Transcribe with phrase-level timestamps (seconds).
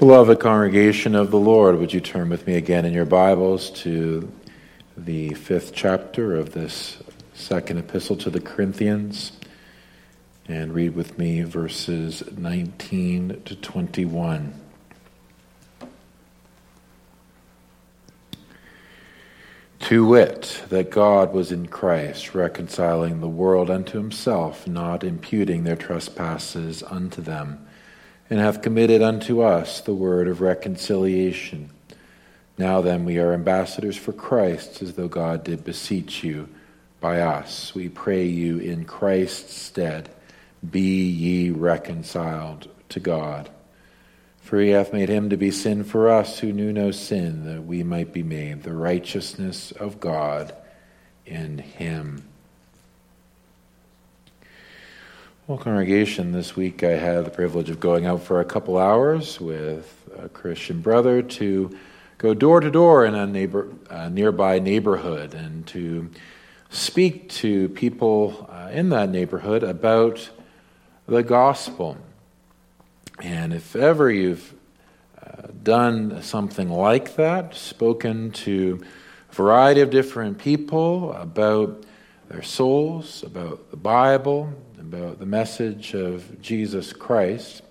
[0.00, 4.32] Beloved congregation of the Lord, would you turn with me again in your Bibles to
[4.96, 7.02] the fifth chapter of this
[7.34, 9.32] second epistle to the Corinthians
[10.48, 14.54] and read with me verses 19 to 21.
[19.80, 25.76] To wit, that God was in Christ, reconciling the world unto himself, not imputing their
[25.76, 27.66] trespasses unto them
[28.30, 31.68] and hath committed unto us the word of reconciliation.
[32.56, 36.48] Now then, we are ambassadors for Christ, as though God did beseech you
[37.00, 37.74] by us.
[37.74, 40.10] We pray you in Christ's stead,
[40.68, 43.50] be ye reconciled to God.
[44.42, 47.64] For he hath made him to be sin for us who knew no sin, that
[47.64, 50.54] we might be made the righteousness of God
[51.24, 52.29] in him.
[55.50, 59.40] Well, congregation, this week I had the privilege of going out for a couple hours
[59.40, 61.76] with a Christian brother to
[62.18, 63.66] go door to door in a neighbor,
[64.10, 66.08] nearby neighborhood and to
[66.68, 70.30] speak to people uh, in that neighborhood about
[71.08, 71.98] the gospel.
[73.18, 74.54] And if ever you've
[75.20, 78.84] uh, done something like that, spoken to
[79.28, 81.82] a variety of different people about
[82.28, 84.54] their souls, about the Bible,
[84.92, 87.62] about the message of Jesus Christ,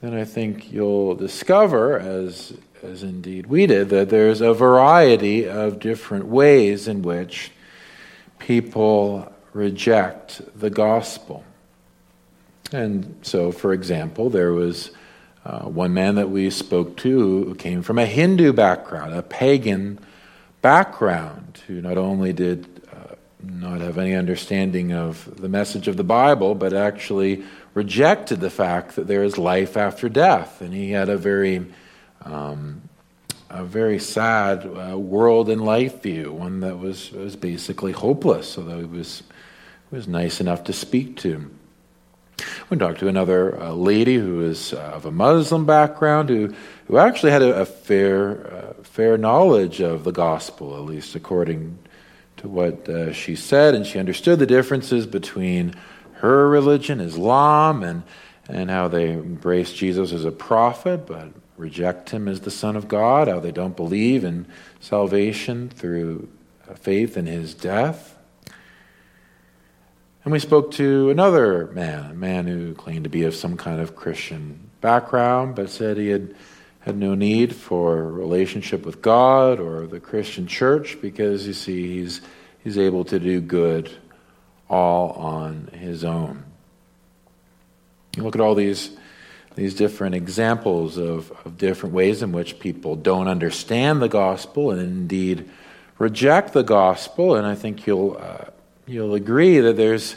[0.00, 5.80] then I think you'll discover, as, as indeed we did, that there's a variety of
[5.80, 7.50] different ways in which
[8.38, 11.42] people reject the gospel.
[12.70, 14.92] And so, for example, there was
[15.44, 19.98] uh, one man that we spoke to who came from a Hindu background, a pagan
[20.62, 22.75] background, who not only did
[23.42, 28.96] not have any understanding of the message of the Bible, but actually rejected the fact
[28.96, 30.60] that there is life after death.
[30.60, 31.66] And he had a very,
[32.22, 32.82] um,
[33.50, 38.78] a very sad uh, world and life view, one that was, was basically hopeless, although
[38.78, 39.22] he was,
[39.90, 41.50] was nice enough to speak to.
[42.68, 46.54] We talked to another uh, lady who is uh, of a Muslim background who,
[46.86, 51.78] who actually had a, a fair, uh, fair knowledge of the gospel, at least according
[51.78, 51.95] to
[52.42, 55.74] what uh, she said, and she understood the differences between
[56.14, 58.02] her religion, Islam, and,
[58.48, 62.88] and how they embrace Jesus as a prophet, but reject him as the Son of
[62.88, 64.46] God, how they don't believe in
[64.80, 66.28] salvation through
[66.74, 68.16] faith in his death.
[70.24, 73.80] And we spoke to another man, a man who claimed to be of some kind
[73.80, 76.34] of Christian background, but said he had
[76.86, 82.20] had no need for relationship with God or the Christian church because you see, he's,
[82.62, 83.90] he's able to do good
[84.70, 86.44] all on his own.
[88.16, 88.96] You look at all these,
[89.56, 94.80] these different examples of, of different ways in which people don't understand the gospel and
[94.80, 95.50] indeed
[95.98, 98.44] reject the gospel, and I think you'll, uh,
[98.86, 100.16] you'll agree that there's,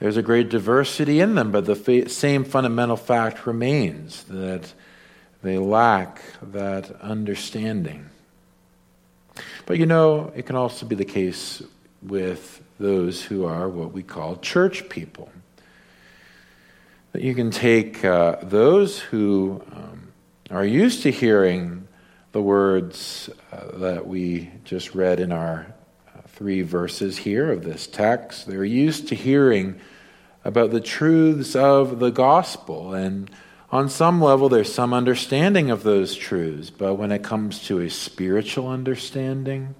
[0.00, 4.74] there's a great diversity in them, but the fa- same fundamental fact remains that
[5.42, 8.10] they lack that understanding.
[9.66, 11.62] But you know, it can also be the case
[12.02, 15.30] with those who are what we call church people.
[17.12, 20.12] That you can take uh, those who um,
[20.50, 21.88] are used to hearing
[22.32, 25.66] the words uh, that we just read in our
[26.08, 28.46] uh, three verses here of this text.
[28.46, 29.80] They're used to hearing
[30.44, 33.30] about the truths of the gospel and
[33.72, 37.88] on some level, there's some understanding of those truths, but when it comes to a
[37.88, 39.76] spiritual understanding,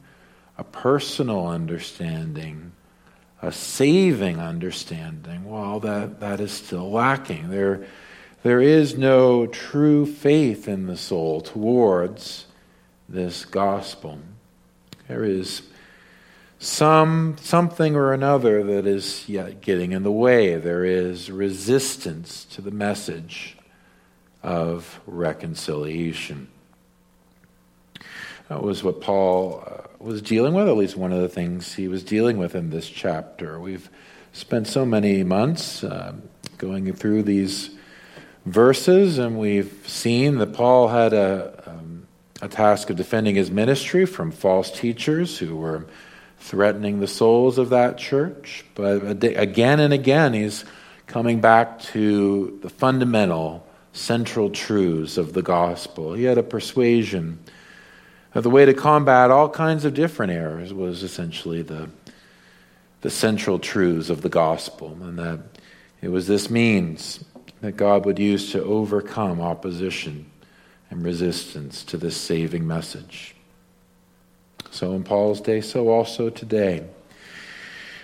[0.57, 2.71] a personal understanding,
[3.43, 7.51] a saving understanding, well, that, that is still lacking.
[7.51, 7.85] There,
[8.45, 12.47] there is no true faith in the soul towards
[13.09, 14.21] this gospel.
[15.09, 15.63] There is
[16.61, 20.57] some something or another that is yet getting in the way.
[20.57, 23.57] There is resistance to the message
[24.43, 26.49] of reconciliation.
[28.49, 31.87] That was what Paul uh, was dealing with, at least one of the things he
[31.87, 33.61] was dealing with in this chapter.
[33.61, 33.89] We've
[34.33, 36.15] spent so many months uh,
[36.59, 37.71] going through these
[38.47, 42.07] verses, and we've seen that Paul had a, um,
[42.43, 45.87] a task of defending his ministry from false teachers who were
[46.39, 48.65] threatening the souls of that church.
[48.75, 50.65] But again and again, he's
[51.07, 56.15] coming back to the fundamental central truths of the gospel.
[56.15, 57.39] He had a persuasion
[58.33, 61.91] that the way to combat all kinds of different errors was essentially the,
[63.01, 65.41] the central truths of the gospel, and that
[66.01, 67.25] it was this means
[67.61, 70.31] that God would use to overcome opposition
[70.91, 73.35] and resistance to this saving message.
[74.71, 76.85] So in Paul's day, so also today.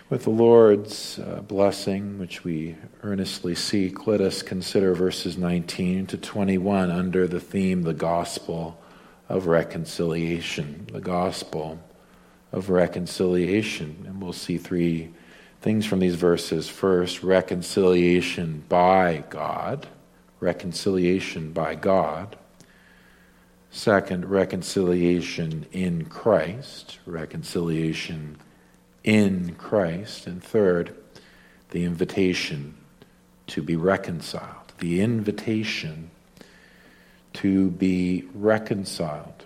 [0.08, 6.16] With the Lord's uh, blessing, which we earnestly seek, let us consider verses 19 to
[6.16, 8.80] 21 under the theme, the gospel
[9.28, 10.86] of reconciliation.
[10.92, 11.80] The gospel
[12.52, 14.04] of reconciliation.
[14.06, 15.10] And we'll see three
[15.60, 16.68] things from these verses.
[16.68, 19.88] First, reconciliation by God.
[20.38, 22.36] Reconciliation by God.
[23.72, 27.00] Second, reconciliation in Christ.
[27.06, 28.36] Reconciliation
[29.06, 30.26] in Christ.
[30.26, 30.94] And third,
[31.70, 32.74] the invitation
[33.46, 34.74] to be reconciled.
[34.78, 36.10] The invitation
[37.34, 39.44] to be reconciled.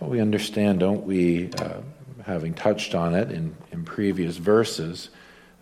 [0.00, 1.80] Well, we understand, don't we, uh,
[2.24, 5.10] having touched on it in, in previous verses,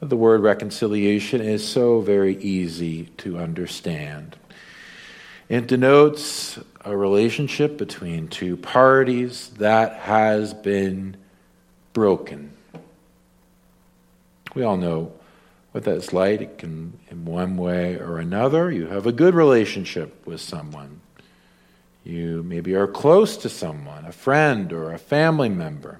[0.00, 4.36] the word reconciliation is so very easy to understand.
[5.52, 11.18] It denotes a relationship between two parties that has been
[11.92, 12.54] broken.
[14.54, 15.12] We all know
[15.72, 16.40] what that's like.
[16.40, 21.02] It can, in one way or another, you have a good relationship with someone.
[22.02, 25.98] You maybe are close to someone, a friend or a family member.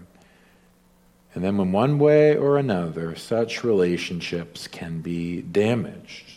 [1.35, 6.32] And then, in one way or another, such relationships can be damaged.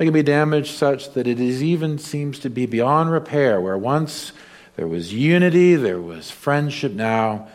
[0.00, 3.76] They can be damaged such that it is even seems to be beyond repair, where
[3.76, 4.32] once
[4.76, 7.48] there was unity, there was friendship, now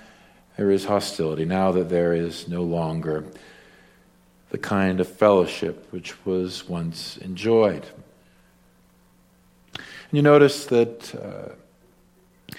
[0.55, 3.25] there is hostility, now that there is no longer
[4.51, 7.87] the kind of fellowship which was once enjoyed.
[9.73, 12.55] And you notice that uh,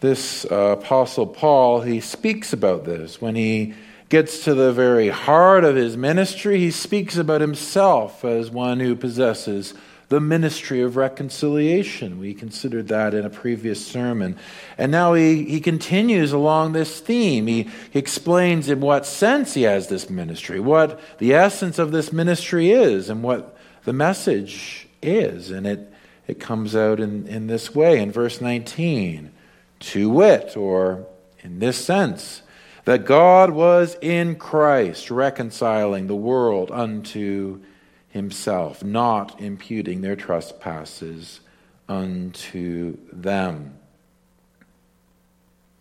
[0.00, 3.20] this uh, Apostle Paul, he speaks about this.
[3.20, 3.74] When he
[4.10, 8.96] gets to the very heart of his ministry, he speaks about himself as one who
[8.96, 9.72] possesses
[10.08, 12.18] the ministry of reconciliation.
[12.18, 14.36] We considered that in a previous sermon.
[14.76, 17.46] And now he, he continues along this theme.
[17.46, 22.12] He, he explains in what sense he has this ministry, what the essence of this
[22.12, 25.52] ministry is, and what the message is.
[25.52, 25.92] And it,
[26.26, 29.30] it comes out in, in this way in verse 19
[29.78, 31.06] to wit, or
[31.44, 32.42] in this sense,
[32.84, 37.60] that God was in Christ reconciling the world unto
[38.08, 41.40] himself, not imputing their trespasses
[41.88, 43.76] unto them.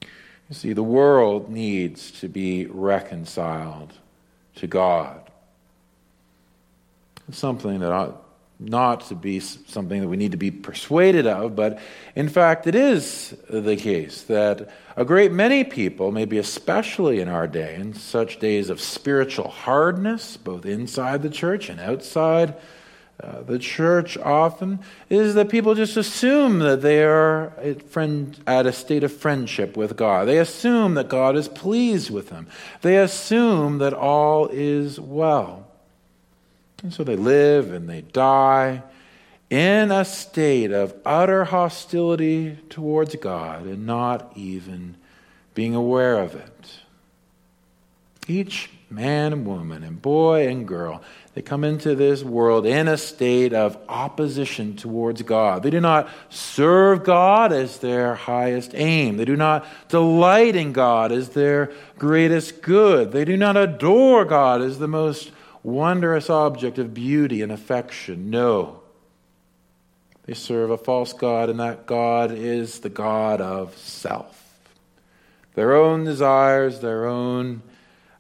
[0.01, 3.93] You see, the world needs to be reconciled
[4.55, 5.29] to God.
[7.27, 8.23] It's something that ought
[8.59, 11.79] not to be something that we need to be persuaded of, but
[12.13, 17.47] in fact, it is the case that a great many people, maybe especially in our
[17.47, 22.53] day, in such days of spiritual hardness, both inside the church and outside
[23.21, 24.79] uh, the church, often,
[25.09, 27.53] is that people just assume that they are
[28.45, 30.27] at a state of friendship with God.
[30.27, 32.47] They assume that God is pleased with them.
[32.81, 35.68] They assume that all is well.
[36.83, 38.83] And so they live and they die
[39.49, 44.95] in a state of utter hostility towards God and not even
[45.55, 46.79] being aware of it.
[48.27, 51.01] Each man and woman and boy and girl,
[51.33, 55.63] they come into this world in a state of opposition towards God.
[55.63, 59.17] They do not serve God as their highest aim.
[59.17, 63.11] They do not delight in God as their greatest good.
[63.11, 65.31] They do not adore God as the most
[65.63, 68.29] wondrous object of beauty and affection.
[68.29, 68.81] No.
[70.25, 74.45] They serve a false God, and that God is the God of self.
[75.55, 77.63] Their own desires, their own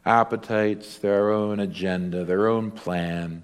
[0.05, 3.43] appetites, their own agenda, their own plan,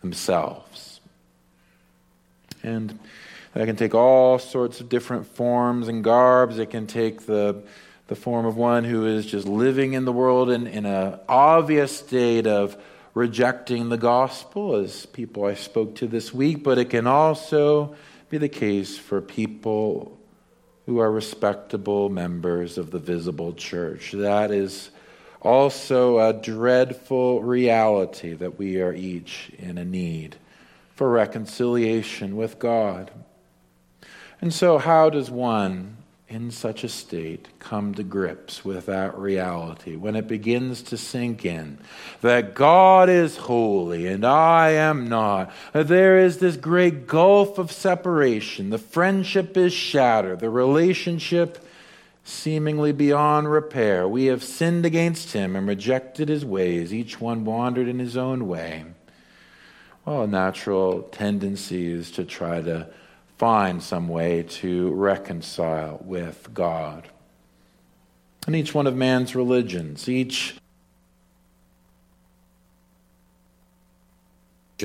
[0.00, 1.00] themselves.
[2.62, 2.98] And
[3.52, 6.58] that can take all sorts of different forms and garbs.
[6.58, 7.62] It can take the
[8.08, 11.96] the form of one who is just living in the world in, in an obvious
[11.96, 12.76] state of
[13.14, 17.94] rejecting the gospel, as people I spoke to this week, but it can also
[18.30, 20.18] be the case for people
[20.86, 24.12] who are respectable members of the visible church.
[24.12, 24.90] That is
[25.42, 30.36] also a dreadful reality that we are each in a need
[30.94, 33.10] for reconciliation with God.
[34.40, 35.98] And so, how does one
[36.28, 41.44] in such a state come to grips with that reality when it begins to sink
[41.44, 41.78] in
[42.20, 45.50] that God is holy and I am not.
[45.72, 48.68] There is this great gulf of separation.
[48.68, 51.64] The friendship is shattered, the relationship
[52.24, 54.06] seemingly beyond repair.
[54.06, 56.92] We have sinned against him and rejected his ways.
[56.92, 58.84] Each one wandered in his own way.
[60.04, 62.88] well, a natural tendency is to try to
[63.38, 67.08] find some way to reconcile with God.
[68.46, 70.56] And each one of man's religions, each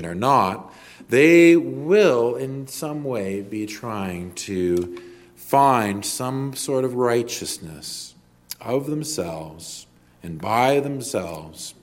[0.04, 0.74] or not,
[1.10, 5.02] they will in some way be trying to
[5.36, 8.16] find some sort of righteousness
[8.60, 9.86] of themselves
[10.24, 11.76] and by themselves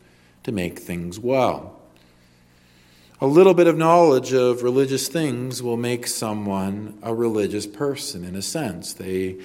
[0.43, 1.79] to make things well.
[3.23, 8.35] A little bit of knowledge of religious things will make someone a religious person in
[8.35, 8.95] a sense.
[8.95, 9.37] They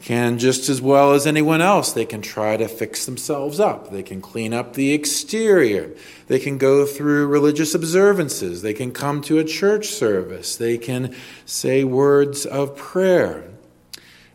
[0.00, 3.90] can just as well as anyone else they can try to fix themselves up.
[3.90, 5.94] They can clean up the exterior.
[6.28, 8.62] They can go through religious observances.
[8.62, 10.56] They can come to a church service.
[10.56, 13.50] They can say words of prayer.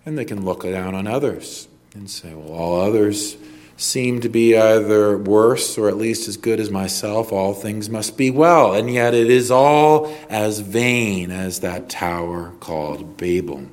[0.06, 3.36] And they can look down on others and say well all others
[3.80, 8.18] seem to be either worse or at least as good as myself, all things must
[8.18, 8.74] be well.
[8.74, 13.68] And yet it is all as vain as that tower called Babel.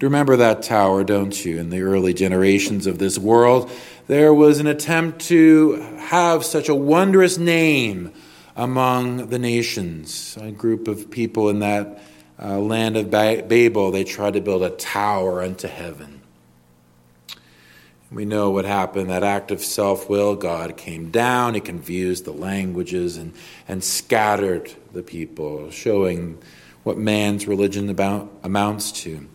[0.00, 1.58] Remember that tower, don't you?
[1.58, 3.72] In the early generations of this world,
[4.06, 8.12] there was an attempt to have such a wondrous name
[8.54, 10.38] among the nations.
[10.40, 12.02] A group of people in that
[12.40, 16.15] uh, land of Babel, they tried to build a tower unto heaven.
[18.10, 19.10] We know what happened.
[19.10, 23.32] That act of self will, God came down, He confused the languages and,
[23.66, 26.38] and scattered the people, showing
[26.84, 29.26] what man's religion about, amounts to.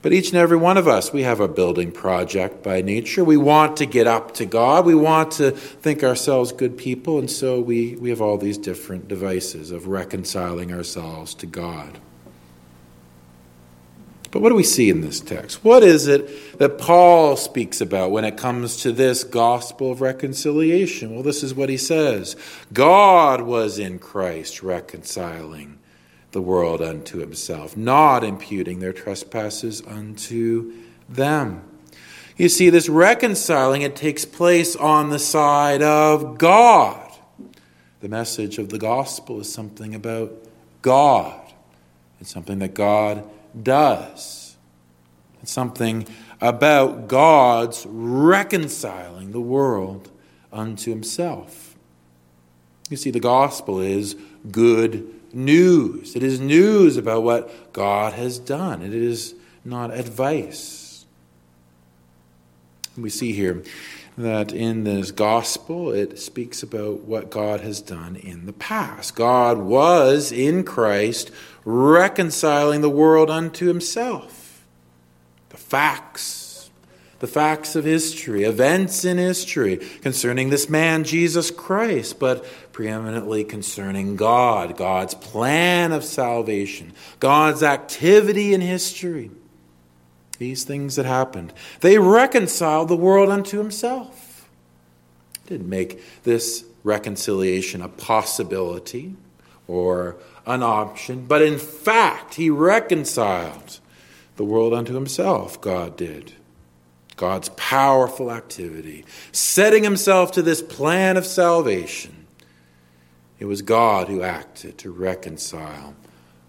[0.00, 3.24] But each and every one of us, we have a building project by nature.
[3.24, 4.84] We want to get up to God.
[4.84, 7.18] We want to think ourselves good people.
[7.18, 11.98] And so we, we have all these different devices of reconciling ourselves to God.
[14.30, 15.64] But what do we see in this text?
[15.64, 21.14] What is it that Paul speaks about when it comes to this gospel of reconciliation?
[21.14, 22.36] Well, this is what he says
[22.72, 25.78] God was in Christ reconciling
[26.32, 30.74] the world unto himself, not imputing their trespasses unto
[31.08, 31.62] them.
[32.36, 37.10] You see, this reconciling, it takes place on the side of God.
[38.00, 40.32] The message of the gospel is something about
[40.82, 41.40] God.
[42.20, 43.28] It's something that God
[43.62, 44.56] does.
[45.42, 46.06] It's something
[46.40, 50.10] about God's reconciling the world
[50.52, 51.76] unto himself.
[52.90, 54.16] You see, the gospel is
[54.50, 56.16] good news.
[56.16, 59.34] It is news about what God has done, it is
[59.64, 61.06] not advice.
[62.96, 63.62] We see here
[64.18, 69.14] that in this gospel it speaks about what God has done in the past.
[69.14, 71.30] God was in Christ
[71.64, 74.64] reconciling the world unto himself.
[75.50, 76.70] The facts,
[77.20, 84.16] the facts of history, events in history concerning this man, Jesus Christ, but preeminently concerning
[84.16, 89.30] God, God's plan of salvation, God's activity in history.
[90.38, 91.52] These things that happened.
[91.80, 94.48] They reconciled the world unto himself.
[95.46, 99.14] Didn't make this reconciliation a possibility
[99.66, 100.16] or
[100.46, 103.80] an option, but in fact, he reconciled
[104.36, 106.32] the world unto himself, God did.
[107.16, 112.26] God's powerful activity, setting himself to this plan of salvation.
[113.40, 115.94] It was God who acted to reconcile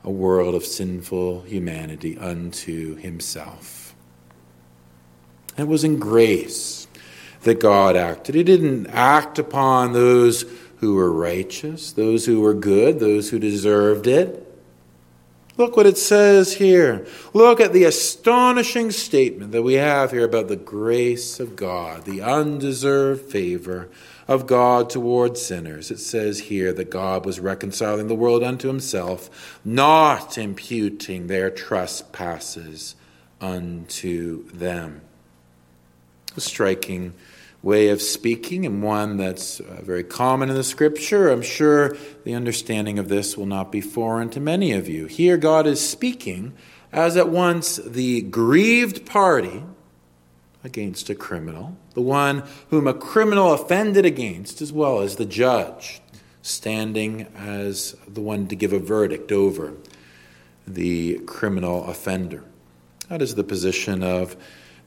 [0.03, 3.78] a world of sinful humanity unto himself.
[5.59, 6.87] It was in grace
[7.41, 8.35] that God acted.
[8.35, 10.45] He didn't act upon those
[10.77, 14.45] who were righteous, those who were good, those who deserved it.
[15.57, 17.05] Look what it says here.
[17.33, 22.21] Look at the astonishing statement that we have here about the grace of God, the
[22.21, 23.89] undeserved favor
[24.25, 25.91] of God towards sinners.
[25.91, 32.95] It says here that God was reconciling the world unto himself, not imputing their trespasses
[33.41, 35.01] unto them.
[36.35, 37.13] A striking
[37.61, 41.29] way of speaking and one that's uh, very common in the scripture.
[41.29, 45.07] I'm sure the understanding of this will not be foreign to many of you.
[45.07, 46.53] Here, God is speaking
[46.91, 49.63] as at once the grieved party
[50.63, 56.01] against a criminal, the one whom a criminal offended against, as well as the judge,
[56.41, 59.73] standing as the one to give a verdict over
[60.65, 62.43] the criminal offender.
[63.09, 64.35] That is the position of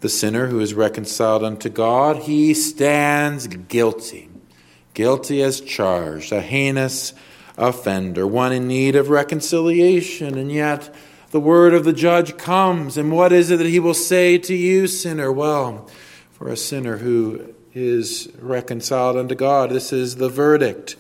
[0.02, 4.28] the sinner who is reconciled unto God, he stands guilty,
[4.94, 7.14] guilty as charged, a heinous
[7.56, 10.92] offender, one in need of reconciliation, and yet
[11.30, 14.54] the word of the judge comes, and what is it that he will say to
[14.54, 15.30] you, sinner?
[15.30, 15.88] Well,
[16.32, 20.97] for a sinner who is reconciled unto God, this is the verdict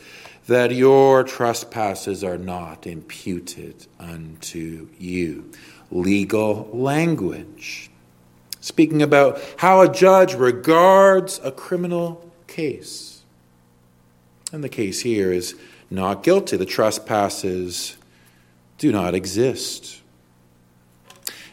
[0.46, 5.50] that your trespasses are not imputed unto you.
[5.90, 7.90] Legal language.
[8.62, 13.22] Speaking about how a judge regards a criminal case.
[14.52, 15.56] And the case here is
[15.90, 16.56] not guilty.
[16.56, 17.96] The trespasses
[18.78, 20.00] do not exist.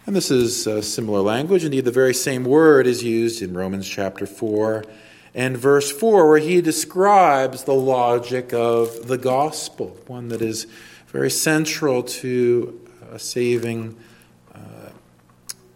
[0.06, 1.66] And this is a similar language.
[1.66, 4.86] Indeed, the very same word is used in Romans chapter 4
[5.34, 10.68] and verse 4, where he describes the logic of the gospel, one that is
[11.08, 12.80] very central to
[13.12, 14.04] a saving uh,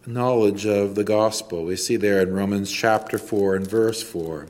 [0.05, 1.63] knowledge of the gospel.
[1.63, 4.47] We see there in Romans chapter 4 and verse 4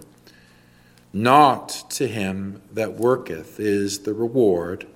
[1.12, 4.88] Not to him that worketh is the reward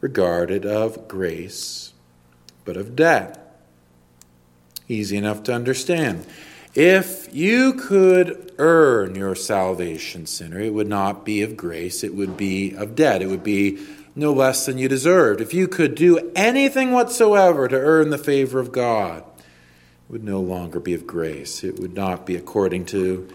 [0.00, 1.92] regarded of grace,
[2.64, 3.40] but of debt.
[4.88, 6.26] Easy enough to understand.
[6.74, 12.36] If you could earn your salvation, sinner, it would not be of grace, it would
[12.36, 13.22] be of debt.
[13.22, 13.78] It would be
[14.16, 15.40] no less than you deserved.
[15.40, 19.24] If you could do anything whatsoever to earn the favor of God,
[20.08, 21.64] would no longer be of grace.
[21.64, 23.28] It would not be according to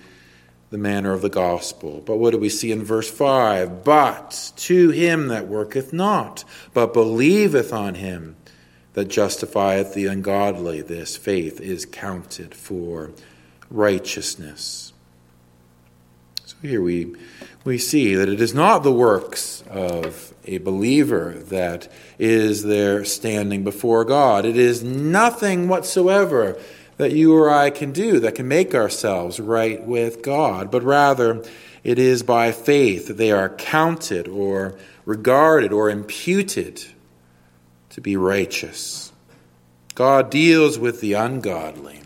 [0.69, 2.01] the manner of the gospel.
[2.05, 3.83] But what do we see in verse 5?
[3.83, 8.35] But to him that worketh not, but believeth on him
[8.93, 13.11] that justifieth the ungodly, this faith is counted for
[13.69, 14.93] righteousness.
[16.61, 17.15] Here we,
[17.63, 23.63] we see that it is not the works of a believer that is there standing
[23.63, 24.45] before God.
[24.45, 26.59] It is nothing whatsoever
[26.97, 31.45] that you or I can do that can make ourselves right with God, but rather
[31.85, 36.83] it is by faith that they are counted or regarded or imputed
[37.91, 39.13] to be righteous.
[39.95, 42.01] God deals with the ungodly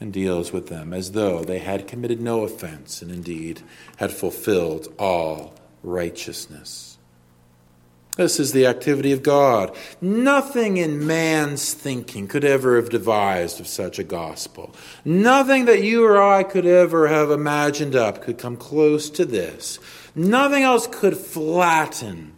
[0.00, 3.62] and deals with them as though they had committed no offense and indeed
[3.96, 6.96] had fulfilled all righteousness.
[8.16, 9.76] This is the activity of God.
[10.00, 14.74] Nothing in man's thinking could ever have devised of such a gospel.
[15.04, 19.78] Nothing that you or I could ever have imagined up could come close to this.
[20.14, 22.32] Nothing else could flatten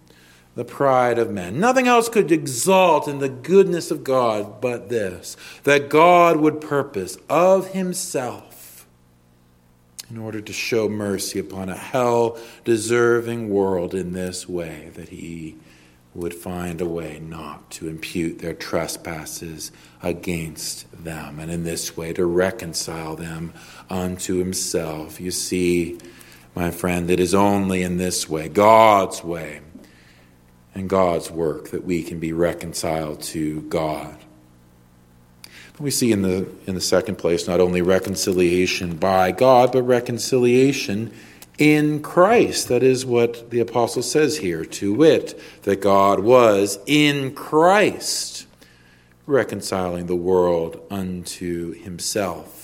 [0.59, 1.61] the pride of men.
[1.61, 7.17] Nothing else could exalt in the goodness of God but this that God would purpose
[7.31, 8.85] of himself
[10.11, 15.55] in order to show mercy upon a hell deserving world in this way, that he
[16.13, 19.71] would find a way not to impute their trespasses
[20.03, 23.53] against them, and in this way to reconcile them
[23.89, 25.21] unto himself.
[25.21, 25.99] You see,
[26.57, 29.61] my friend, it is only in this way, God's way
[30.79, 34.17] and God's work that we can be reconciled to God.
[35.79, 41.13] We see in the, in the second place not only reconciliation by God, but reconciliation
[41.57, 42.69] in Christ.
[42.69, 48.47] That is what the apostle says here, to wit, that God was in Christ,
[49.27, 52.58] reconciling the world unto himself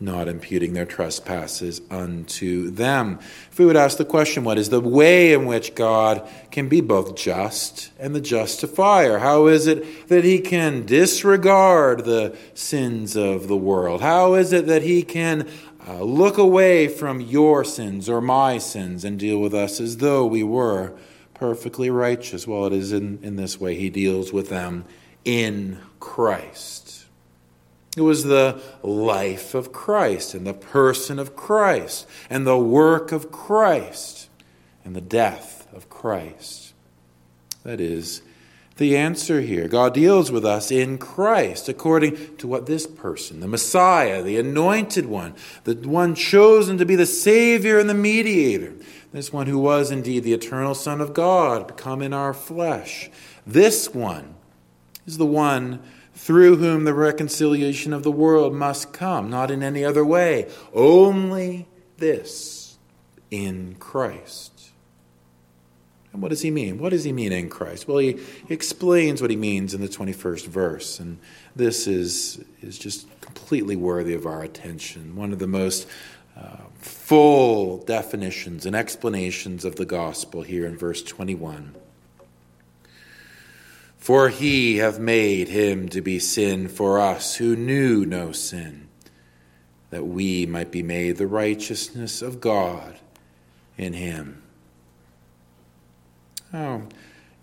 [0.00, 3.18] not imputing their trespasses unto them.
[3.50, 6.80] If we would ask the question, what is the way in which God can be
[6.80, 9.18] both just and the justifier?
[9.18, 14.00] How is it that he can disregard the sins of the world?
[14.00, 15.48] How is it that he can
[15.86, 20.26] uh, look away from your sins or my sins and deal with us as though
[20.26, 20.92] we were
[21.34, 22.46] perfectly righteous?
[22.48, 24.84] Well, it is in, in this way he deals with them
[25.24, 26.83] in Christ.
[27.96, 33.30] It was the life of Christ and the person of Christ and the work of
[33.30, 34.28] Christ
[34.84, 36.74] and the death of Christ.
[37.62, 38.22] That is
[38.76, 39.68] the answer here.
[39.68, 45.06] God deals with us in Christ according to what this person, the Messiah, the anointed
[45.06, 48.74] one, the one chosen to be the Savior and the mediator,
[49.12, 53.08] this one who was indeed the eternal Son of God, become in our flesh.
[53.46, 54.34] This one
[55.06, 55.80] is the one
[56.14, 60.50] through whom the reconciliation of the world must come, not in any other way.
[60.72, 62.78] Only this
[63.30, 64.70] in Christ.
[66.12, 66.78] And what does he mean?
[66.78, 67.88] What does he mean in Christ?
[67.88, 71.18] Well, he explains what he means in the 21st verse, and
[71.56, 75.16] this is, is just completely worthy of our attention.
[75.16, 75.88] One of the most
[76.36, 81.74] uh, full definitions and explanations of the gospel here in verse 21.
[84.04, 88.88] For he hath made him to be sin for us who knew no sin,
[89.88, 92.98] that we might be made the righteousness of God
[93.78, 94.42] in him.
[96.52, 96.82] Oh,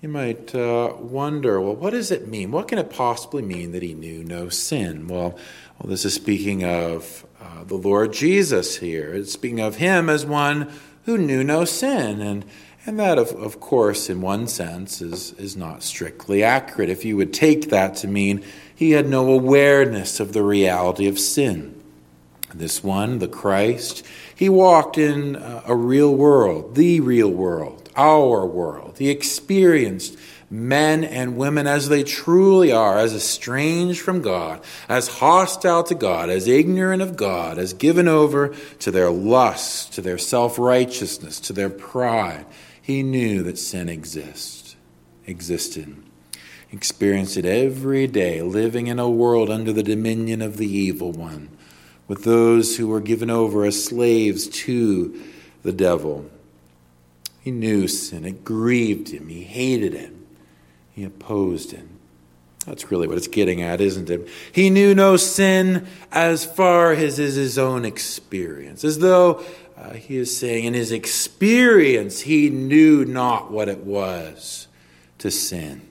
[0.03, 2.51] you might uh, wonder, well, what does it mean?
[2.51, 5.07] What can it possibly mean that he knew no sin?
[5.07, 5.39] Well,
[5.79, 9.15] well this is speaking of uh, the Lord Jesus here.
[9.15, 10.71] It's speaking of him as one
[11.05, 12.21] who knew no sin.
[12.21, 12.45] And
[12.85, 16.89] And that, of, of course, in one sense, is, is not strictly accurate.
[16.89, 21.19] If you would take that to mean he had no awareness of the reality of
[21.19, 21.79] sin.
[22.53, 28.95] This one, the Christ, he walked in a real world, the real world, our world.
[28.97, 30.17] He experienced
[30.49, 36.29] men and women as they truly are, as estranged from God, as hostile to God,
[36.29, 41.53] as ignorant of God, as given over to their lust, to their self righteousness, to
[41.53, 42.45] their pride.
[42.81, 44.75] He knew that sin exists,
[45.25, 45.95] existed.
[46.71, 51.49] Experienced it every day, living in a world under the dominion of the evil one,
[52.07, 55.21] with those who were given over as slaves to
[55.63, 56.29] the devil.
[57.41, 58.23] He knew sin.
[58.23, 59.27] It grieved him.
[59.27, 60.13] He hated it.
[60.93, 61.87] He opposed it.
[62.65, 64.27] That's really what it's getting at, isn't it?
[64.51, 68.83] He knew no sin as far as is his own experience.
[68.83, 69.43] As though
[69.81, 74.67] uh, he is saying, in his experience, he knew not what it was
[75.17, 75.81] to sin.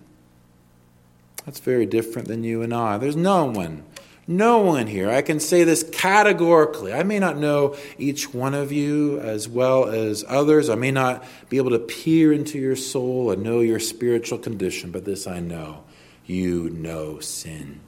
[1.44, 2.98] That's very different than you and I.
[2.98, 3.84] There's no one
[4.30, 5.10] no one here.
[5.10, 6.92] I can say this categorically.
[6.92, 10.70] I may not know each one of you as well as others.
[10.70, 14.92] I may not be able to peer into your soul and know your spiritual condition,
[14.92, 15.82] but this I know.
[16.26, 17.80] You know sin.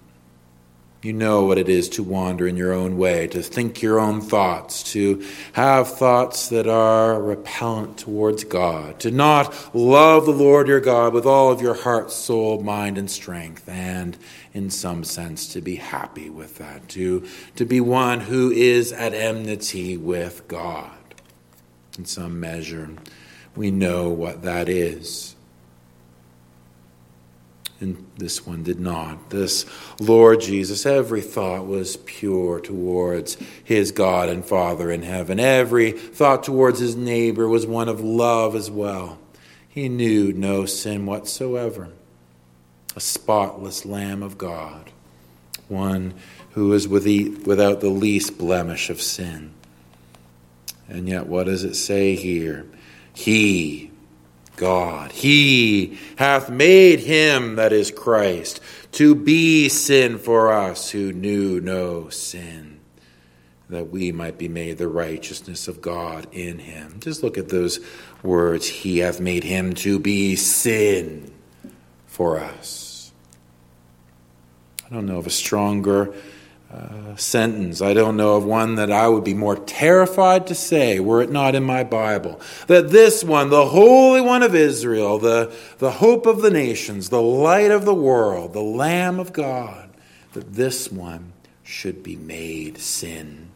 [1.03, 4.21] You know what it is to wander in your own way, to think your own
[4.21, 10.79] thoughts, to have thoughts that are repellent towards God, to not love the Lord your
[10.79, 14.17] God with all of your heart, soul, mind, and strength, and
[14.55, 19.12] in some sense to be happy with that, to, to be one who is at
[19.12, 20.93] enmity with God.
[21.99, 22.91] In some measure,
[23.57, 25.35] we know what that is.
[27.83, 29.29] And this one did not.
[29.31, 29.66] This
[30.01, 35.38] Lord Jesus, every thought was pure towards his God and Father in heaven.
[35.38, 39.18] Every thought towards his neighbor was one of love as well.
[39.68, 41.90] He knew no sin whatsoever.
[42.95, 44.90] A spotless Lamb of God,
[45.68, 46.14] one
[46.51, 49.55] who was without the least blemish of sin.
[50.88, 52.66] And yet, what does it say here?
[53.14, 53.91] He
[54.57, 55.12] God.
[55.12, 58.61] He hath made him that is Christ
[58.93, 62.81] to be sin for us who knew no sin,
[63.71, 67.01] that we might be made the righteousness of God in him.
[67.01, 67.81] Just look at those
[68.23, 68.67] words.
[68.69, 71.33] He hath made him to be sin
[72.07, 73.12] for us.
[74.85, 76.15] I don't know of a stronger
[77.16, 77.82] sentence.
[77.82, 81.30] I don't know of one that I would be more terrified to say were it
[81.30, 82.40] not in my Bible.
[82.66, 87.22] That this one, the Holy One of Israel, the, the hope of the nations, the
[87.22, 89.90] light of the world, the Lamb of God,
[90.32, 91.32] that this one
[91.62, 93.50] should be made sin.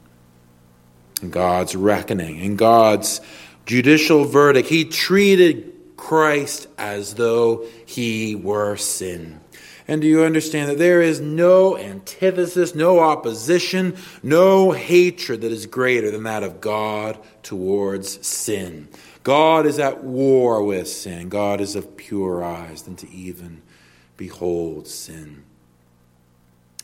[1.23, 3.21] In God's reckoning, in God's
[3.65, 9.41] judicial verdict, He treated Christ as though He were sin.
[9.89, 15.67] And do you understand that there is no antithesis, no opposition, no hatred that is
[15.67, 18.89] greater than that of God towards sin?
[19.23, 21.29] God is at war with sin.
[21.29, 23.63] God is of purer eyes than to even
[24.17, 25.45] behold sin.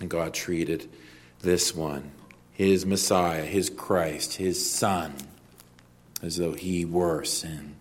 [0.00, 0.88] And God treated
[1.40, 2.12] this one,
[2.52, 5.14] his Messiah, his Christ, his Son,
[6.22, 7.71] as though he were sin.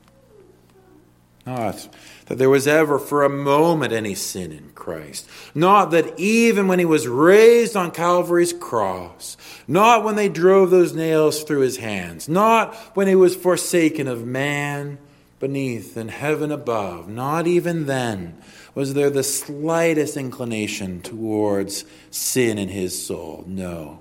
[1.45, 1.89] Not
[2.27, 5.27] that there was ever for a moment any sin in Christ.
[5.55, 10.93] Not that even when he was raised on Calvary's cross, not when they drove those
[10.93, 14.99] nails through his hands, not when he was forsaken of man
[15.39, 18.37] beneath and heaven above, not even then
[18.75, 23.43] was there the slightest inclination towards sin in his soul.
[23.47, 23.99] No.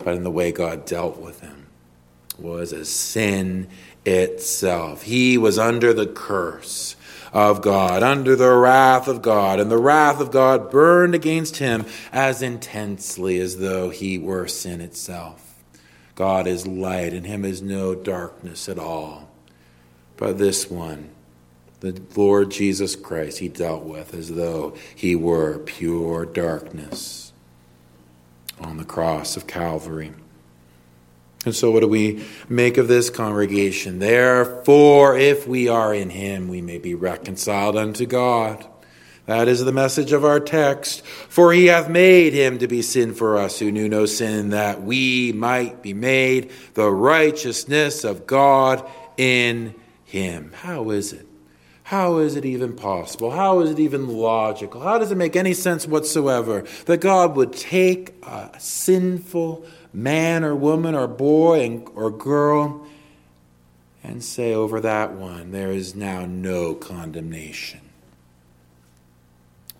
[0.00, 1.59] But in the way God dealt with him
[2.40, 3.68] was a sin
[4.04, 5.02] itself.
[5.02, 6.96] He was under the curse
[7.32, 11.86] of God, under the wrath of God, and the wrath of God burned against him
[12.12, 15.46] as intensely as though he were sin itself.
[16.14, 19.30] God is light, and him is no darkness at all.
[20.16, 21.10] But this one,
[21.80, 27.32] the Lord Jesus Christ, he dealt with as though he were pure darkness
[28.60, 30.12] on the cross of Calvary.
[31.46, 33.98] And so, what do we make of this congregation?
[33.98, 38.66] Therefore, if we are in him, we may be reconciled unto God.
[39.24, 41.04] That is the message of our text.
[41.04, 44.82] For he hath made him to be sin for us who knew no sin, that
[44.82, 49.74] we might be made the righteousness of God in
[50.04, 50.52] him.
[50.52, 51.26] How is it?
[51.84, 53.30] How is it even possible?
[53.30, 54.80] How is it even logical?
[54.80, 60.54] How does it make any sense whatsoever that God would take a sinful, man or
[60.54, 62.86] woman or boy or girl
[64.02, 67.80] and say over that one, There is now no condemnation.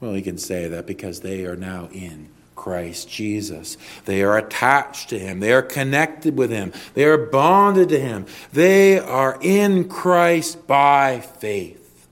[0.00, 3.78] Well, he can say that because they are now in Christ Jesus.
[4.04, 5.40] They are attached to Him.
[5.40, 6.72] They are connected with Him.
[6.94, 8.26] They are bonded to Him.
[8.52, 12.06] They are in Christ by faith.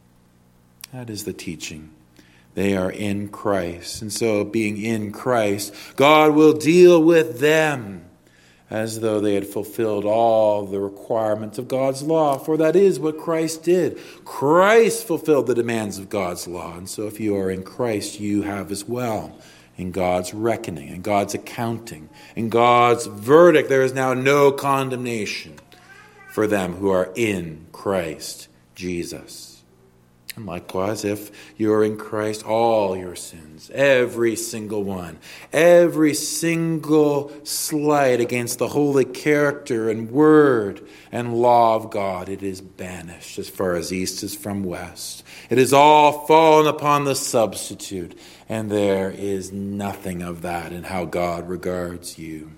[0.93, 1.91] That is the teaching.
[2.59, 4.03] They are in Christ.
[4.03, 8.05] And so, being in Christ, God will deal with them
[8.69, 13.17] as though they had fulfilled all the requirements of God's law, for that is what
[13.17, 13.97] Christ did.
[14.25, 16.77] Christ fulfilled the demands of God's law.
[16.77, 19.39] And so, if you are in Christ, you have as well
[19.77, 23.69] in God's reckoning, in God's accounting, in God's verdict.
[23.69, 25.61] There is now no condemnation
[26.33, 29.48] for them who are in Christ Jesus.
[30.39, 35.19] And likewise, if you are in Christ, all your sins, every single one,
[35.53, 42.61] every single slight against the holy character and word and law of God, it is
[42.61, 45.25] banished as far as east is from west.
[45.51, 48.17] It is all fallen upon the substitute,
[48.49, 52.53] and there is nothing of that in how God regards you.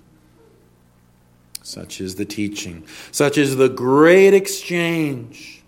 [1.63, 5.60] Such is the teaching, such is the great exchange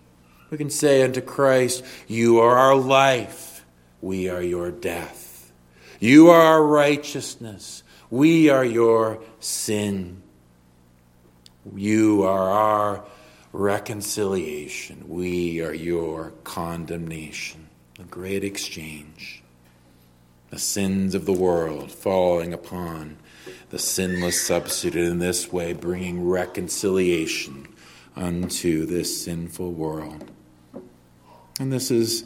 [0.53, 3.65] we can say unto Christ, You are our life,
[4.01, 5.51] we are your death.
[5.99, 10.21] You are our righteousness, we are your sin.
[11.75, 13.03] You are our
[13.51, 17.67] reconciliation, we are your condemnation.
[17.99, 19.41] A great exchange.
[20.51, 23.17] The sins of the world falling upon
[23.71, 27.69] the sinless substitute in this way, bringing reconciliation
[28.15, 30.29] unto this sinful world.
[31.63, 32.25] And this is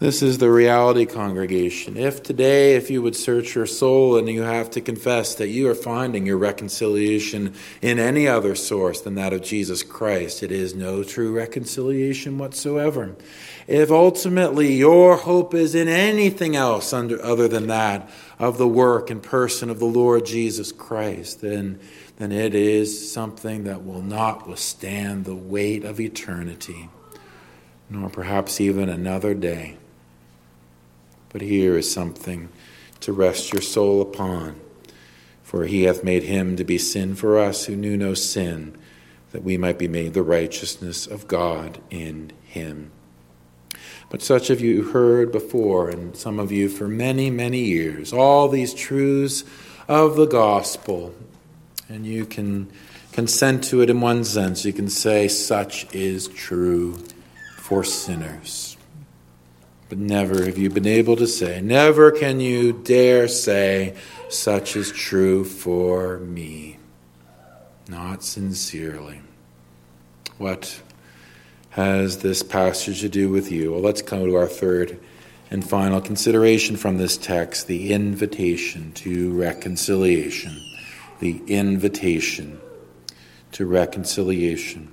[0.00, 1.96] this is the reality, congregation.
[1.96, 5.70] If today, if you would search your soul and you have to confess that you
[5.70, 10.74] are finding your reconciliation in any other source than that of Jesus Christ, it is
[10.74, 13.16] no true reconciliation whatsoever.
[13.68, 19.10] If ultimately your hope is in anything else under, other than that of the work
[19.10, 21.78] and person of the Lord Jesus Christ, then,
[22.16, 26.90] then it is something that will not withstand the weight of eternity
[27.88, 29.76] nor perhaps even another day.
[31.30, 32.48] But here is something
[33.00, 34.60] to rest your soul upon.
[35.42, 38.76] For he hath made him to be sin for us who knew no sin,
[39.32, 42.90] that we might be made the righteousness of God in him.
[44.08, 48.48] But such of you heard before, and some of you for many, many years, all
[48.48, 49.44] these truths
[49.88, 51.14] of the gospel,
[51.88, 52.70] and you can
[53.12, 54.64] consent to it in one sense.
[54.64, 56.98] You can say, such is true
[57.66, 58.76] for sinners.
[59.88, 63.96] But never have you been able to say, never can you dare say,
[64.28, 66.78] such is true for me.
[67.88, 69.20] Not sincerely.
[70.38, 70.80] What
[71.70, 73.72] has this passage to do with you?
[73.72, 75.00] Well, let's come to our third
[75.50, 80.56] and final consideration from this text the invitation to reconciliation.
[81.18, 82.60] The invitation
[83.50, 84.92] to reconciliation.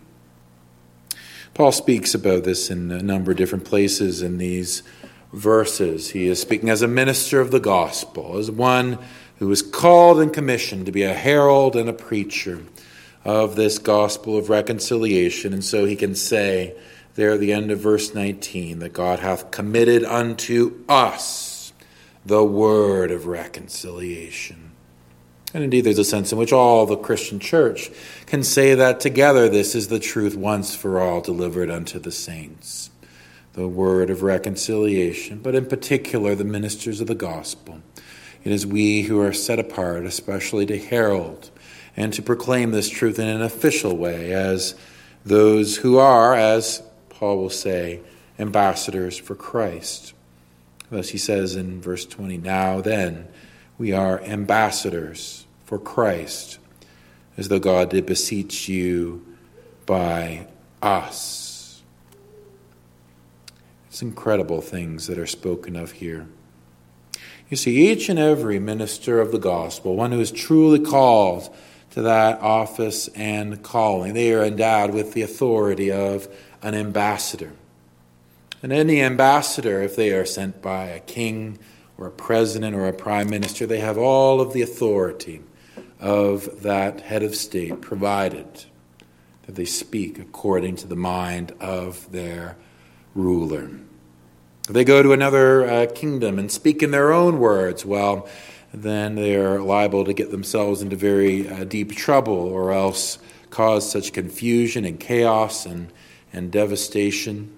[1.53, 4.81] Paul speaks about this in a number of different places in these
[5.31, 6.09] verses.
[6.09, 8.97] He is speaking as a minister of the gospel, as one
[9.37, 12.63] who is called and commissioned to be a herald and a preacher
[13.23, 15.53] of this gospel of reconciliation.
[15.53, 16.75] And so he can say
[17.15, 21.71] there at the end of verse 19 that God hath committed unto us
[22.25, 24.62] the word of reconciliation.
[25.53, 27.91] And indeed, there's a sense in which all the Christian church
[28.25, 32.89] can say that together this is the truth once for all delivered unto the saints.
[33.53, 37.83] The word of reconciliation, but in particular the ministers of the gospel.
[38.43, 41.51] It is we who are set apart, especially to herald
[41.95, 44.73] and to proclaim this truth in an official way as
[45.23, 48.01] those who are, as Paul will say,
[48.39, 50.13] ambassadors for Christ.
[50.89, 53.27] Thus he says in verse 20, Now then,
[53.77, 56.59] we are ambassadors for Christ,
[57.37, 59.25] as though God did beseech you
[59.85, 60.47] by
[60.81, 61.81] us.
[63.89, 66.27] It's incredible things that are spoken of here.
[67.49, 71.53] You see, each and every minister of the gospel, one who is truly called
[71.91, 76.27] to that office and calling, they are endowed with the authority of
[76.63, 77.53] an ambassador.
[78.63, 81.59] And any ambassador, if they are sent by a king
[81.97, 85.43] or a president or a prime minister, they have all of the authority
[86.03, 88.65] of that head of state, provided
[89.43, 92.57] that they speak according to the mind of their
[93.15, 93.69] ruler.
[94.67, 98.27] If they go to another uh, kingdom and speak in their own words, well,
[98.73, 103.17] then they're liable to get themselves into very uh, deep trouble or else
[103.49, 105.93] cause such confusion and chaos and,
[106.33, 107.55] and devastation.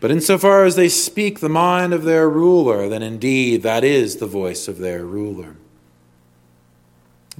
[0.00, 4.26] But insofar as they speak the mind of their ruler, then indeed that is the
[4.26, 5.56] voice of their ruler.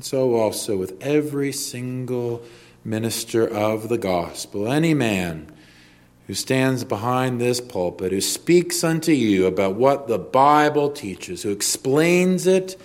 [0.00, 2.42] And so also with every single
[2.82, 5.52] minister of the gospel, any man
[6.26, 11.50] who stands behind this pulpit, who speaks unto you about what the Bible teaches, who
[11.50, 12.80] explains it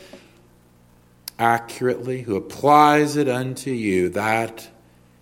[1.40, 4.68] accurately, who applies it unto you, that,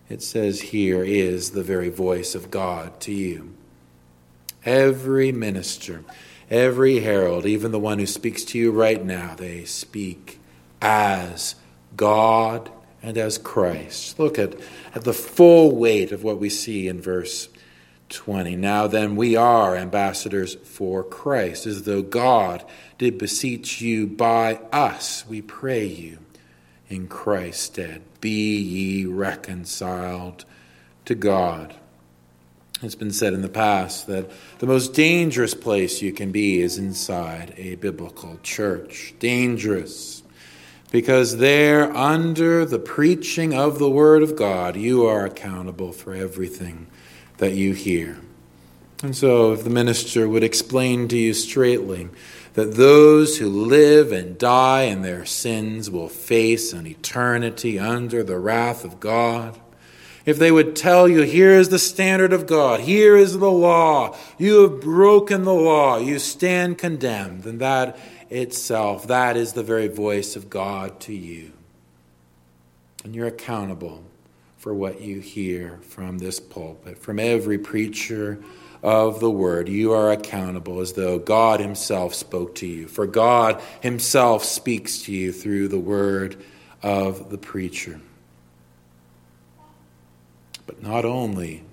[0.09, 3.53] it says here, is the very voice of God to you.
[4.65, 6.03] Every minister,
[6.49, 10.39] every herald, even the one who speaks to you right now, they speak
[10.81, 11.53] as
[11.95, 14.17] God and as Christ.
[14.19, 14.55] Look at,
[14.95, 17.49] at the full weight of what we see in verse
[18.09, 18.55] 20.
[18.55, 22.63] Now then, we are ambassadors for Christ, as though God
[22.97, 26.19] did beseech you by us, we pray you,
[26.89, 28.01] in Christ's stead.
[28.21, 30.45] Be ye reconciled
[31.05, 31.75] to God.
[32.81, 34.29] It's been said in the past that
[34.59, 39.13] the most dangerous place you can be is inside a biblical church.
[39.19, 40.22] Dangerous.
[40.93, 46.85] Because there, under the preaching of the Word of God, you are accountable for everything
[47.37, 48.19] that you hear.
[49.01, 52.09] And so, if the minister would explain to you straightly
[52.53, 58.37] that those who live and die in their sins will face an eternity under the
[58.37, 59.59] wrath of God,
[60.27, 64.15] if they would tell you, here is the standard of God, here is the law,
[64.37, 67.97] you have broken the law, you stand condemned, then that
[68.29, 71.51] itself, that is the very voice of God to you.
[73.03, 74.03] And you're accountable
[74.57, 78.39] for what you hear from this pulpit, from every preacher
[78.81, 79.67] of the word.
[79.67, 85.11] You are accountable as though God Himself spoke to you, for God Himself speaks to
[85.11, 86.41] you through the word
[86.81, 87.99] of the preacher.
[90.65, 91.63] But not only,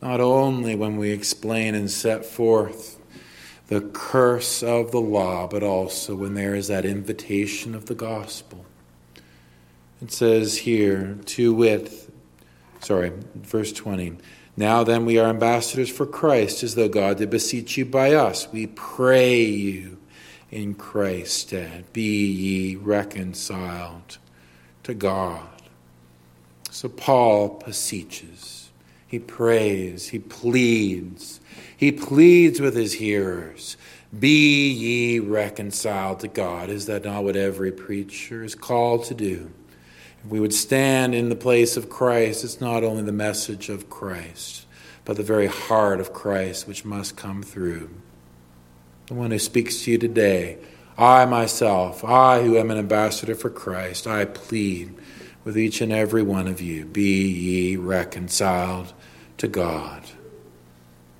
[0.00, 2.98] not only when we explain and set forth
[3.72, 8.66] the curse of the law, but also when there is that invitation of the gospel.
[10.02, 11.90] It says here, to wit,
[12.80, 14.18] sorry, verse 20.
[14.58, 18.46] Now then, we are ambassadors for Christ, as though God did beseech you by us.
[18.52, 19.96] We pray you
[20.50, 24.18] in Christ's stead, be ye reconciled
[24.82, 25.48] to God.
[26.70, 28.68] So Paul beseeches,
[29.12, 31.38] he prays, he pleads.
[31.76, 33.76] He pleads with his hearers,
[34.18, 36.70] Be ye reconciled to God.
[36.70, 39.50] Is that not what every preacher is called to do?
[40.24, 43.90] If we would stand in the place of Christ, it's not only the message of
[43.90, 44.64] Christ,
[45.04, 47.90] but the very heart of Christ which must come through.
[49.08, 50.56] The one who speaks to you today,
[50.96, 54.94] I myself, I who am an ambassador for Christ, I plead
[55.44, 58.94] with each and every one of you be ye reconciled
[59.42, 60.04] to God.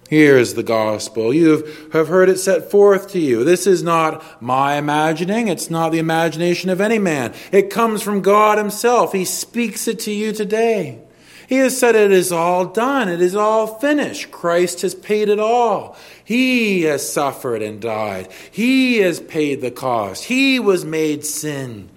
[0.09, 1.35] Here is the gospel.
[1.35, 3.43] You have heard it set forth to you.
[3.43, 5.49] This is not my imagining.
[5.49, 7.35] It's not the imagination of any man.
[7.51, 9.13] It comes from God Himself.
[9.13, 11.03] He speaks it to you today.
[11.49, 13.09] He has said it is all done.
[13.09, 14.31] It is all finished.
[14.31, 15.97] Christ has paid it all.
[16.25, 18.31] He has suffered and died.
[18.53, 20.23] He has paid the cost.
[20.23, 21.91] He was made sin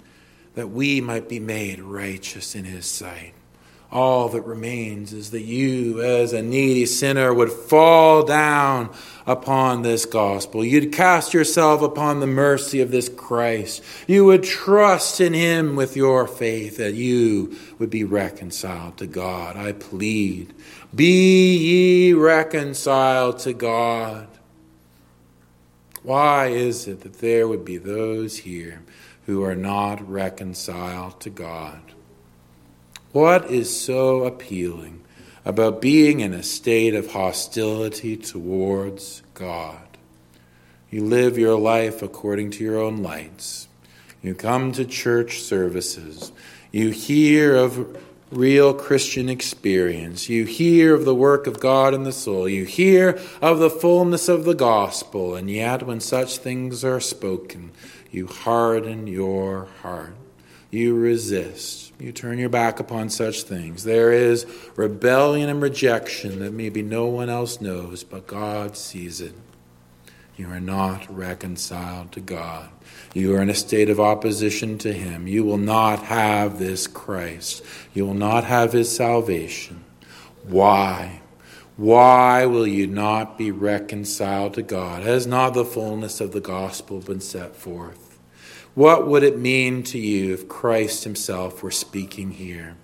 [0.56, 3.35] that we might be made righteous in his sight.
[3.96, 8.94] All that remains is that you, as a needy sinner, would fall down
[9.26, 10.66] upon this gospel.
[10.66, 13.82] You'd cast yourself upon the mercy of this Christ.
[14.06, 19.56] You would trust in him with your faith that you would be reconciled to God.
[19.56, 20.54] I plead,
[20.94, 24.28] be ye reconciled to God.
[26.04, 28.82] Why is it that there would be those here
[29.26, 31.80] who are not reconciled to God.
[33.16, 35.00] What is so appealing
[35.46, 39.88] about being in a state of hostility towards God?
[40.92, 43.70] You live your life according to your own lights.
[44.22, 46.34] You come to church services.
[46.74, 47.98] You hear of
[48.32, 50.28] real Christian experience.
[50.28, 52.50] You hear of the work of God in the soul.
[52.50, 55.36] You hear of the fullness of the gospel.
[55.36, 57.72] And yet, when such things are spoken,
[58.12, 60.18] you harden your heart.
[60.70, 61.85] You resist.
[62.00, 63.86] You turn your back upon such things.
[63.86, 69.34] There is rebellion and rejection that maybe no one else knows, but God sees it.
[70.36, 72.70] You are not reconciled to God.
[73.14, 75.28] You are in a state of opposition to Him.
[75.28, 77.64] You will not have this Christ.
[77.94, 79.86] You will not have His salvation.
[80.44, 81.22] Why?
[81.78, 85.04] Why will you not be reconciled to God?
[85.04, 88.05] Has not the fullness of the gospel been set forth?
[88.76, 92.76] What would it mean to you if Christ Himself were speaking here?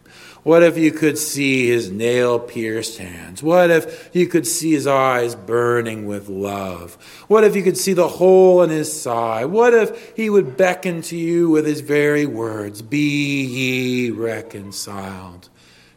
[0.44, 3.44] What if you could see his nail pierced hands?
[3.44, 6.96] What if you could see his eyes burning with love?
[7.28, 9.46] What if you could see the hole in his side?
[9.46, 15.50] What if he would beckon to you with his very words, Be ye reconciled?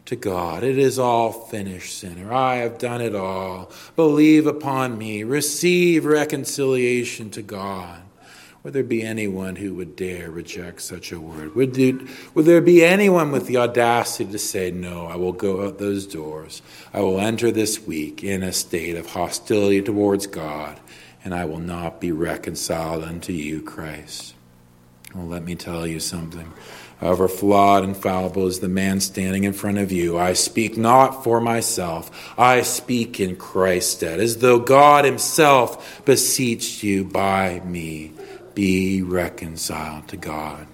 [0.05, 0.63] to God.
[0.63, 2.31] It is all finished, sinner.
[2.31, 3.71] I have done it all.
[3.95, 5.23] Believe upon me.
[5.23, 8.04] Receive reconciliation to God.
[8.65, 11.53] Would there be anyone who would dare reject such a word?
[11.53, 11.99] Would there,
[12.33, 16.07] would there be anyone with the audacity to say, No, I will go out those
[16.07, 16.63] doors.
[16.91, 20.79] I will enter this week in a state of hostility towards God,
[21.23, 24.33] and I will not be reconciled unto you, Christ?
[25.13, 26.51] Well, let me tell you something.
[26.99, 31.23] However flawed and fallible is the man standing in front of you, I speak not
[31.23, 32.33] for myself.
[32.35, 38.14] I speak in Christ's stead, as though God Himself beseeched you by me
[38.55, 40.67] be reconciled to God.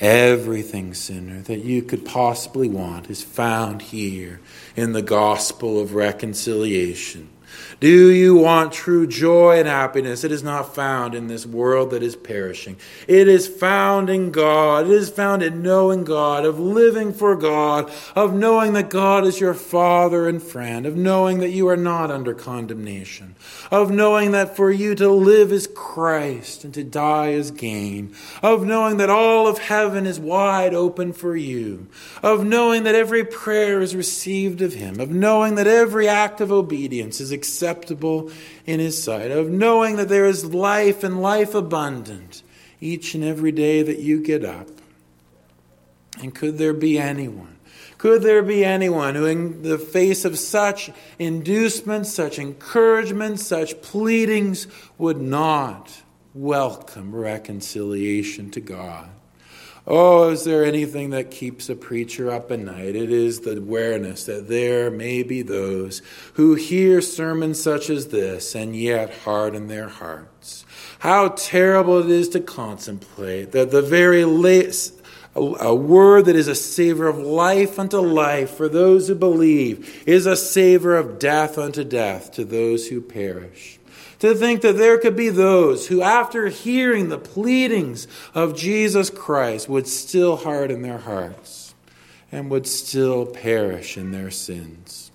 [0.00, 4.40] Everything, sinner, that you could possibly want is found here
[4.76, 7.28] in the gospel of reconciliation.
[7.80, 10.24] Do you want true joy and happiness?
[10.24, 12.76] It is not found in this world that is perishing.
[13.06, 14.86] It is found in God.
[14.86, 19.40] It is found in knowing God, of living for God, of knowing that God is
[19.40, 23.36] your Father and friend, of knowing that you are not under condemnation,
[23.70, 28.64] of knowing that for you to live is Christ and to die is gain, of
[28.64, 31.86] knowing that all of heaven is wide open for you,
[32.22, 36.50] of knowing that every prayer is received of Him, of knowing that every act of
[36.50, 38.30] obedience is acceptable
[38.66, 42.42] in His sight, of knowing that there is life and life abundant
[42.80, 44.68] each and every day that you get up.
[46.20, 47.56] And could there be anyone?
[47.96, 54.68] Could there be anyone who, in the face of such inducements, such encouragement, such pleadings,
[54.98, 56.02] would not
[56.34, 59.08] welcome reconciliation to God?
[59.90, 62.94] Oh, is there anything that keeps a preacher up at night?
[62.94, 66.02] It is the awareness that there may be those
[66.34, 70.66] who hear sermons such as this and yet harden their hearts.
[70.98, 74.92] How terrible it is to contemplate that the very late,
[75.34, 80.26] a word that is a savor of life unto life for those who believe is
[80.26, 83.77] a savor of death unto death to those who perish.
[84.20, 89.68] To think that there could be those who, after hearing the pleadings of Jesus Christ,
[89.68, 91.74] would still harden their hearts
[92.32, 95.10] and would still perish in their sins.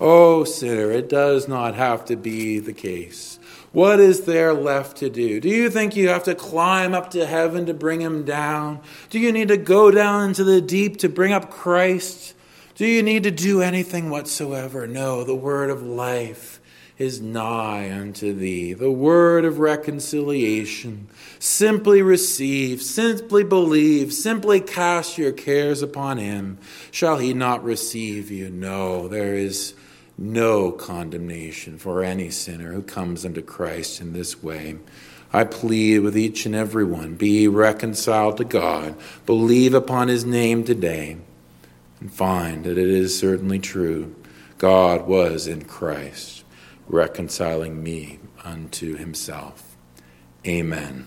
[0.00, 3.40] Oh, sinner, it does not have to be the case.
[3.72, 5.40] What is there left to do?
[5.40, 8.80] Do you think you have to climb up to heaven to bring him down?
[9.10, 12.34] Do you need to go down into the deep to bring up Christ?
[12.76, 14.86] Do you need to do anything whatsoever?
[14.86, 16.57] No, the word of life
[16.98, 18.72] is nigh unto thee.
[18.72, 21.08] The word of reconciliation.
[21.38, 26.58] Simply receive, simply believe, simply cast your cares upon him.
[26.90, 28.50] Shall he not receive you?
[28.50, 29.74] No, there is
[30.18, 34.78] no condemnation for any sinner who comes unto Christ in this way.
[35.32, 40.64] I plead with each and every one be reconciled to God, believe upon his name
[40.64, 41.18] today,
[42.00, 44.16] and find that it is certainly true.
[44.56, 46.37] God was in Christ
[46.88, 49.76] reconciling me unto himself.
[50.46, 51.06] Amen.